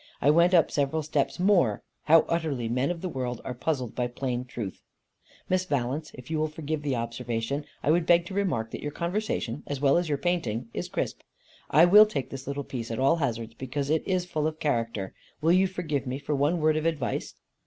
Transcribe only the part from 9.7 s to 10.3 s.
well as your